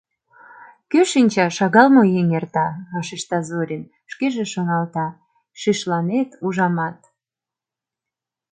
[0.91, 5.07] —Кӧ шинча, шагал мо еҥ эрта,— вашешта Зорин, шкеже шоналта:
[5.61, 6.99] «Шишланет, ужамат».